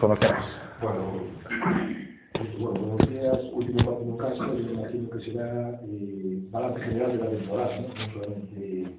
[0.00, 0.44] Como quieras.
[0.82, 1.24] Bueno,
[2.58, 3.38] bueno, buenos días.
[3.52, 7.88] Último partido en casa, yo imagino que será eh, balance general de la temporada, ¿no?
[7.88, 8.90] No solamente,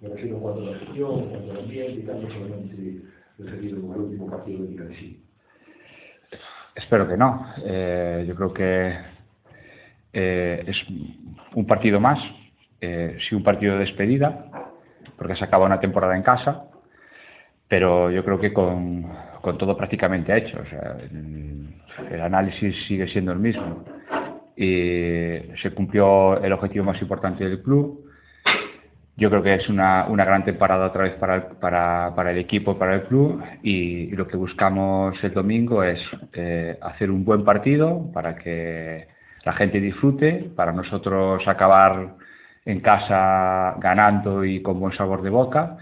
[0.00, 3.02] me refiero en cuanto a la gestión, en cuanto al ambiente y tal, no solamente
[3.38, 5.24] referido al último partido de Liga en sí.
[6.74, 7.46] Espero que no.
[7.64, 8.96] Eh, yo creo que
[10.12, 10.76] eh, es
[11.54, 12.18] un partido más,
[12.80, 14.72] eh, sí un partido de despedida,
[15.16, 16.64] porque se acaba una temporada en casa,
[17.68, 19.04] pero yo creo que con,
[19.40, 20.58] con todo prácticamente hecho.
[20.60, 20.96] O sea,
[22.10, 23.84] el, análisis sigue siendo el mismo.
[24.56, 28.04] Y se cumplió el objetivo más importante del club.
[29.16, 32.38] Yo creo que es una, una gran temporada otra vez para el, para, para el
[32.38, 36.00] equipo, para el club y, y, lo que buscamos el domingo es
[36.34, 39.08] eh, hacer un buen partido para que
[39.44, 42.14] la gente disfrute, para nosotros acabar
[42.64, 45.78] en casa ganando y con buen sabor de boca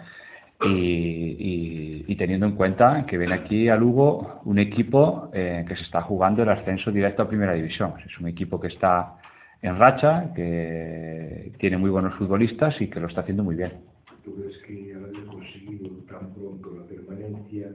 [0.62, 5.76] y, y, y teniendo en cuenta que viene aquí a Lugo un equipo eh, que
[5.76, 7.94] se está jugando el ascenso directo a Primera División.
[8.04, 9.16] Es un equipo que está
[9.62, 13.72] en racha, que tiene muy buenos futbolistas y que lo está haciendo muy bien.
[14.24, 17.68] ¿Tú crees que haber conseguido tan pronto la permanencia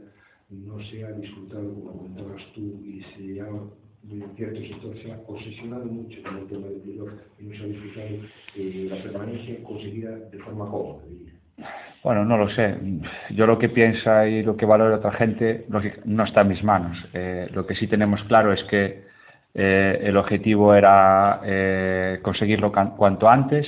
[0.49, 5.19] no se ha disfrutado, como comentabas tú, y se ha, en cierto sector, se ha
[5.27, 8.09] obsesionado mucho con el tema del playoff y no se ha disfrutado
[8.55, 11.40] eh, la permanencia conseguida de forma cómoda, diría?
[12.03, 12.75] Bueno, no lo sé.
[13.29, 15.65] Yo lo que piensa y lo que valora otra gente
[16.05, 16.97] no está en mis manos.
[17.13, 19.03] Eh, lo que sí tenemos claro es que
[19.53, 23.67] eh, el objetivo era eh, conseguirlo cuanto antes,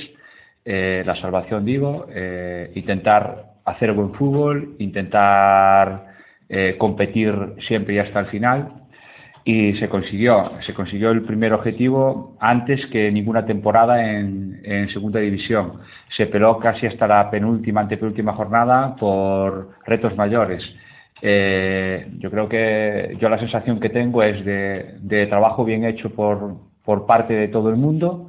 [0.64, 2.06] la salvación digo,
[2.74, 6.06] intentar hacer buen fútbol, intentar
[6.78, 7.34] competir
[7.68, 8.83] siempre y hasta el final
[9.44, 15.80] y se consiguió, se consiguió el primer objetivo antes que ninguna temporada en, segunda división.
[16.16, 20.64] Se peló casi hasta la penúltima, antepenúltima jornada por retos mayores
[21.26, 26.10] eh, yo creo que yo la sensación que tengo es de, de trabajo bien hecho
[26.10, 28.28] por, por, parte de todo el mundo,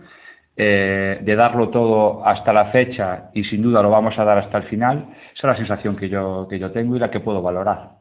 [0.56, 4.60] eh, de darlo todo hasta la fecha y sin duda lo vamos a dar hasta
[4.60, 5.10] el final.
[5.36, 7.98] Esa es la sensación que yo, que yo tengo y la que puedo valorar.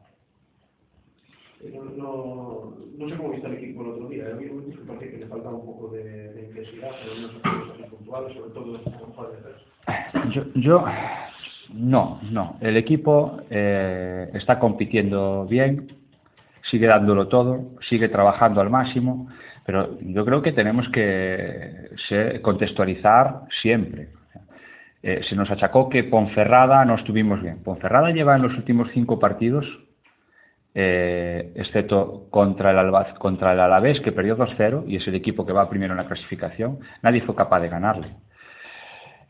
[1.73, 4.27] No, no, no sé cómo viste el equipo el otro día.
[4.31, 7.89] A mí me parece que le faltaba un poco de, de intensidad, pero no sé
[7.89, 9.04] puntuales, sobre todo con Juan de
[10.55, 10.85] Yo,
[11.73, 12.57] no, no.
[12.61, 15.95] El equipo eh, está compitiendo bien,
[16.69, 19.29] sigue dándolo todo, sigue trabajando al máximo,
[19.65, 21.89] pero yo creo que tenemos que
[22.41, 24.09] contextualizar siempre.
[25.07, 27.61] Eh, se nos achacó que Ponferrada no estuvimos bien.
[27.63, 29.63] Ponferrada lleva en los últimos cinco partidos,
[30.73, 35.45] eh, excepto contra el, Albaz, contra el Alavés, que perdió 2-0 y es el equipo
[35.45, 38.15] que va primero en la clasificación, nadie fue capaz de ganarle.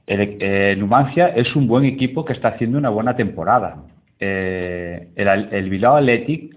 [0.07, 3.83] El, eh, Numancia es un buen equipo que está haciendo una buena temporada.
[4.19, 6.55] Eh, el, el, Bilbao Athletic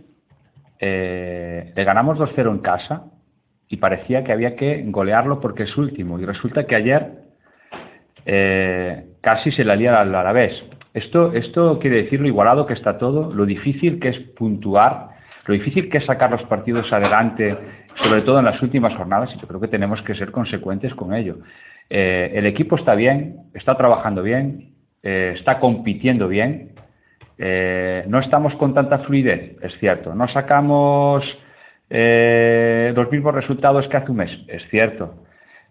[0.81, 3.05] eh, le ganamos 2-0 en casa
[3.69, 6.19] y parecía que había que golearlo porque es último.
[6.19, 7.29] Y resulta que ayer
[8.25, 10.63] eh, casi se la lía al Alavés.
[10.95, 15.09] Esto, esto quiere decir lo igualado que está todo, lo difícil que es puntuar,
[15.47, 17.57] lo difícil que es sacar los partidos adelante,
[18.03, 21.15] sobre todo en las últimas jornadas, y yo creo que tenemos que ser consecuentes con
[21.15, 21.39] ello.
[21.91, 26.73] Eh, el equipo está bien, está trabajando bien, eh, está compitiendo bien.
[27.39, 30.15] Eh, no estamos con tanta fluidez, es cierto.
[30.15, 31.25] No sacamos
[31.91, 35.25] los mismos resultados que hace un mes, es cierto.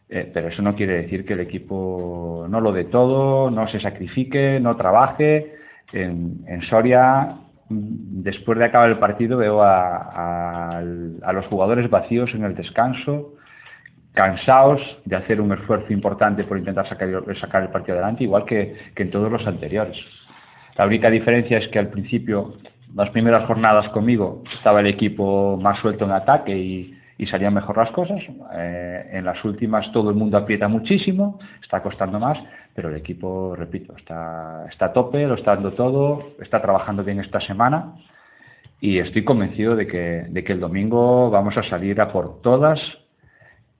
[0.07, 4.59] Pero eso no quiere decir que el equipo no lo dé todo, no se sacrifique,
[4.59, 5.53] no trabaje.
[5.93, 7.35] En, Soria,
[7.69, 10.81] después de acabar el partido, veo a
[11.33, 13.35] los jugadores vacíos en el descanso,
[14.17, 19.11] cansados de hacer un esfuerzo importante por intentar sacar, el partido adelante, igual que, en
[19.11, 19.95] todos los anteriores.
[20.75, 22.55] La única diferencia es que al principio,
[22.95, 27.77] las primeras jornadas conmigo, estaba el equipo más suelto en ataque y, y salían mejor
[27.77, 28.19] las cosas.
[28.55, 32.39] Eh, en las últimas todo el mundo aprieta muchísimo, está costando más,
[32.73, 37.19] pero el equipo, repito, está, está a tope, lo está dando todo, está trabajando bien
[37.19, 37.93] esta semana
[38.81, 42.79] y estoy convencido de que, de que el domingo vamos a salir a por todas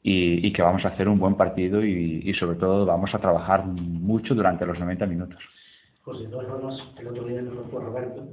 [0.10, 4.34] y, que vamos a hacer un buen partido y, sobre todo vamos a trabajar mucho
[4.34, 5.40] durante los 90 minutos.
[6.04, 8.24] José, de todas el otro día nos fue Roberto,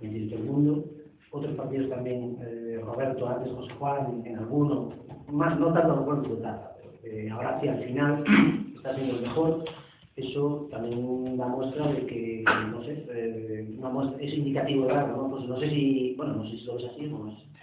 [0.00, 0.84] el del mundo,
[1.32, 4.90] otros partidos también, eh, Roberto, antes José Juan, en, alguno,
[5.32, 8.24] más no tanto Roberto plata, pero eh, ahora sí al final
[8.76, 9.64] está siendo el mejor,
[10.14, 13.76] eso también da muestra de que, no sé, eh,
[14.20, 15.30] es indicativo de algo, ¿no?
[15.30, 17.53] Pues no sé si, bueno, no sé si lo ves así o no es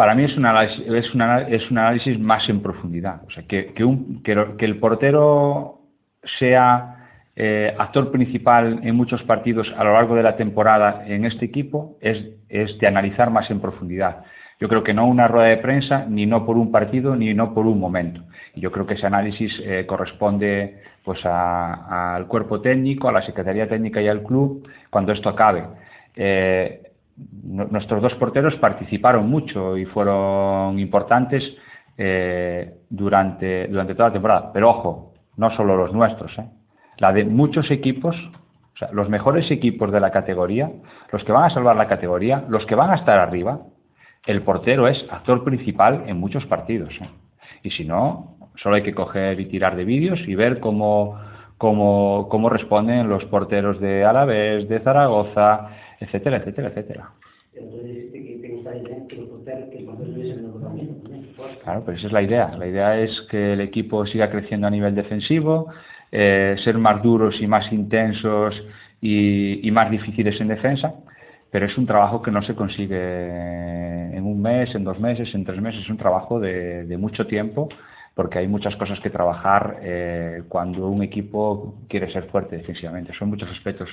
[0.00, 3.20] para mí es un análisis, más en profundidad.
[3.26, 3.74] O sea, que,
[4.58, 5.82] el portero
[6.38, 11.44] sea eh, actor principal en muchos partidos a lo largo de la temporada en este
[11.44, 12.18] equipo es,
[12.48, 14.24] de analizar más en profundidad.
[14.58, 17.52] Yo creo que no una rueda de prensa, ni no por un partido, ni no
[17.52, 18.22] por un momento.
[18.54, 24.00] Yo creo que ese análisis eh, corresponde pues al cuerpo técnico, a la Secretaría Técnica
[24.00, 25.64] y al club cuando esto acabe.
[26.16, 26.89] Eh,
[27.42, 31.42] nuestros dos porteros participaron mucho y fueron importantes
[31.96, 34.50] eh, durante, durante toda la temporada.
[34.52, 36.46] Pero ojo, no solo los nuestros, ¿eh?
[36.98, 38.16] la de muchos equipos,
[38.92, 40.70] los mejores equipos de la categoría,
[41.12, 43.60] los que van a salvar la categoría, los que van a estar arriba,
[44.26, 46.94] el portero es actor principal en muchos partidos.
[47.00, 47.10] ¿eh?
[47.62, 51.18] Y si no, solo hay que coger y tirar de vídeos y ver cómo,
[51.58, 55.68] cómo, cómo responden los porteros de Alavés, de Zaragoza,
[56.00, 57.14] etcétera, etcétera, etcétera.
[61.62, 62.56] Claro, pero esa es la idea.
[62.58, 65.68] La idea es que el equipo siga creciendo a nivel defensivo,
[66.12, 68.54] eh, ser más duros y más intensos
[69.00, 70.94] y, y, más difíciles en defensa,
[71.50, 72.96] pero es un trabajo que no se consigue
[74.16, 77.26] en un mes, en dos meses, en tres meses, es un trabajo de, de mucho
[77.26, 77.68] tiempo
[78.14, 83.12] porque hay muchas cosas que trabajar eh, cuando un equipo quiere ser fuerte defensivamente.
[83.14, 83.88] Son muchos aspectos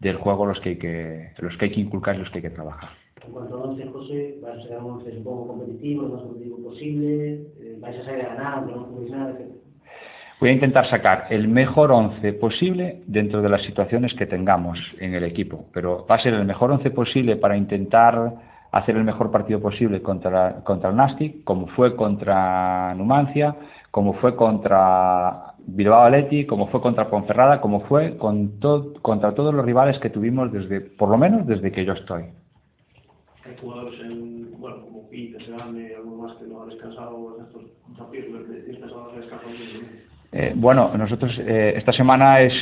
[0.00, 2.42] del juego los que hay que, los que, hay que inculcar y los que hay
[2.42, 2.90] que trabajar.
[3.26, 6.22] En cuanto a once, José, vais a ser un once un poco competitivo, lo más
[6.22, 9.50] competitivo posible, eh, vais a salir a ganar, no juguéis nada, etc.
[10.38, 15.14] Voy a intentar sacar el mejor once posible dentro de las situaciones que tengamos en
[15.14, 18.34] el equipo, pero va a ser el mejor once posible para intentar
[18.78, 23.56] hacer el mejor partido posible contra, contra el Nastic, como fue contra Numancia,
[23.90, 29.54] como fue contra Bilbao Atleti, como fue contra Ponferrada, como fue con to contra todos
[29.54, 32.24] los rivales que tuvimos desde, por lo menos desde que yo estoy.
[33.44, 35.08] Hay jugadores en, bueno, como
[35.96, 39.10] alguno más que no ha descansado en estos desafíos, descansado
[40.32, 42.52] eh, bueno, nosotros eh, esta semana es,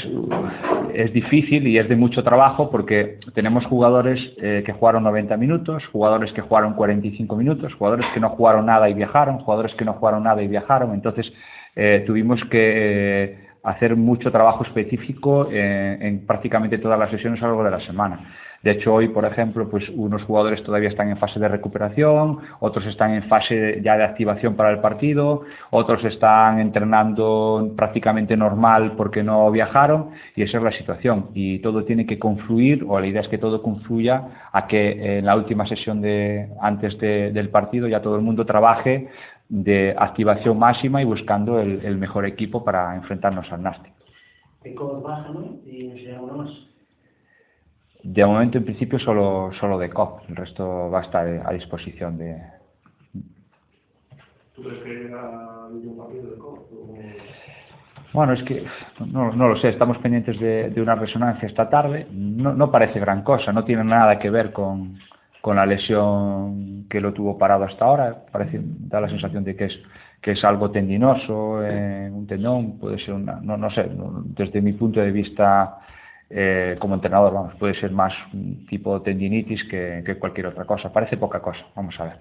[0.94, 5.84] es difícil y es de mucho trabajo porque tenemos jugadores eh, que jugaron 90 minutos,
[5.92, 9.94] jugadores que jugaron 45 minutos, jugadores que no jugaron nada y viajaron, jugadores que no
[9.94, 10.94] jugaron nada y viajaron.
[10.94, 11.32] Entonces
[11.76, 17.46] eh, tuvimos que eh, hacer mucho trabajo específico en, en prácticamente todas las sesiones a
[17.46, 18.20] lo largo de la semana.
[18.64, 22.86] De hecho, hoy, por ejemplo, pues unos jugadores todavía están en fase de recuperación, otros
[22.86, 29.22] están en fase ya de activación para el partido, otros están entrenando prácticamente normal porque
[29.22, 31.26] no viajaron y esa es la situación.
[31.34, 35.26] Y todo tiene que confluir, o la idea es que todo confluya a que en
[35.26, 39.10] la última sesión de antes de, del partido ya todo el mundo trabaje
[39.50, 43.92] de activación máxima y buscando el, mejor equipo para enfrentarnos al Nastic.
[45.02, 45.58] baja, ¿no?
[45.66, 45.92] Y
[46.34, 46.73] más.
[48.04, 50.28] De momento, en principio, solo, solo de COP.
[50.28, 52.36] El resto va a estar a disposición de...
[54.54, 56.72] ¿Tú crees que un partido de COP?
[56.72, 56.98] O...
[58.12, 58.64] Bueno, es que
[59.06, 62.06] no, no, lo sé, estamos pendientes de, de una resonancia esta tarde.
[62.12, 64.98] No, no, parece gran cosa, no tiene nada que ver con,
[65.40, 68.26] con la lesión que lo tuvo parado hasta ahora.
[68.30, 69.78] Parece, da la sensación de que es,
[70.20, 73.90] que es algo tendinoso, eh, un tendón, puede ser una, no, no sé,
[74.36, 75.78] desde mi punto de vista
[76.36, 80.64] eh, como entrenador, vamos, puede ser más un tipo de tendinitis que, que, cualquier otra
[80.64, 80.92] cosa.
[80.92, 82.16] Parece poca cosa, vamos a ver.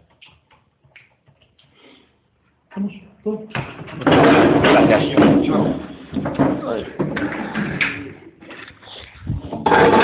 [9.66, 10.03] Gracias.